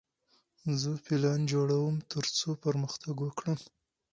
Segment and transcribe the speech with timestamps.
[0.79, 3.59] زه پلان جوړوم ترڅو پرمختګ وکړم.